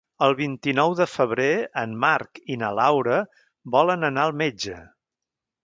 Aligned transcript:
El 0.27 0.31
vint-i-nou 0.37 0.95
de 0.99 1.05
febrer 1.15 1.49
en 1.83 1.93
Marc 2.05 2.41
i 2.55 2.57
na 2.63 2.71
Laura 2.81 3.21
volen 3.79 4.11
anar 4.11 4.27
al 4.27 4.37
metge. 4.45 4.83